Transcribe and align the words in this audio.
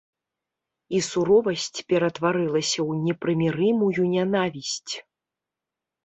І 0.99 0.99
суровасць 1.07 1.79
ператварылася 1.91 2.79
ў 2.89 3.03
непрымірымую 3.09 4.07
нянавісць. 4.15 4.93